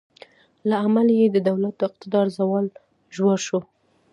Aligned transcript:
له 0.69 0.75
امله 0.85 1.13
یې 1.21 1.27
د 1.31 1.37
دولت 1.49 1.73
د 1.77 1.81
اقتدار 1.89 2.25
زوال 2.37 2.65
ژور 3.15 3.39
شو. 3.47 3.59